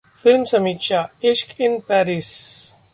film 0.23 0.43
समीक्षा: 0.43 1.07
Ishq 1.23 1.61
in 1.61 1.79
Paris 1.79 2.29